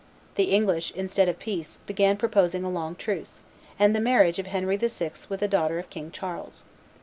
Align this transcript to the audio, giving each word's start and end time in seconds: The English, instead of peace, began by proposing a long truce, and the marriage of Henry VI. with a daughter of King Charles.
The 0.33 0.45
English, 0.45 0.89
instead 0.95 1.29
of 1.29 1.37
peace, 1.37 1.77
began 1.85 2.15
by 2.15 2.21
proposing 2.21 2.63
a 2.63 2.71
long 2.71 2.95
truce, 2.95 3.43
and 3.77 3.95
the 3.95 3.99
marriage 3.99 4.39
of 4.39 4.47
Henry 4.47 4.75
VI. 4.77 5.11
with 5.29 5.43
a 5.43 5.47
daughter 5.47 5.77
of 5.77 5.91
King 5.91 6.09
Charles. 6.09 6.65